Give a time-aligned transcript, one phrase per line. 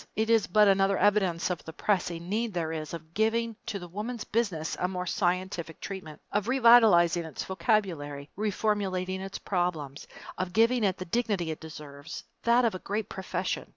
[0.15, 3.87] It is but another evidence of the pressing need there is of giving to the
[3.87, 10.07] Woman's Business a more scientific treatment of revitalizing its vocabulary, reformulating its problems,
[10.39, 13.67] of giving it the dignity it deserves, that of a great profession.